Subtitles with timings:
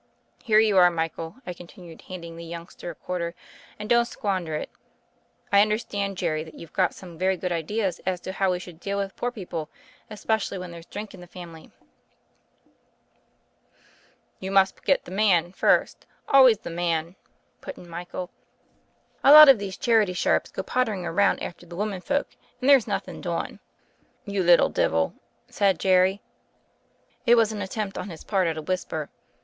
[0.43, 3.35] Here you are Michael," I continued, handing the youngster a quarter,
[3.77, 4.71] "and don't squander it.
[5.51, 8.79] I understand, Jerry, that you've got some very good ideas as to how we should
[8.79, 9.69] deal with poor people,
[10.09, 11.69] especially when there's drink in the family."
[14.39, 17.13] "You must get the man first— always the man/'
[17.61, 18.31] put in Michael.
[19.23, 22.87] "A lot of these charity sharps go pottering around after the women folks, and there's
[22.87, 23.59] nothing doin'."
[24.25, 25.13] "You little divil,"
[25.47, 26.21] said Jerry.
[27.27, 29.11] It was an at tempt on his part at a whisper.